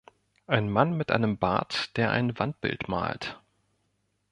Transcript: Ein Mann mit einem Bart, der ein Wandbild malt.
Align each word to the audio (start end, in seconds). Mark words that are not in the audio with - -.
Ein 0.47 0.67
Mann 0.67 0.97
mit 0.97 1.11
einem 1.11 1.37
Bart, 1.37 1.95
der 1.95 2.09
ein 2.09 2.39
Wandbild 2.39 2.87
malt. 2.87 3.39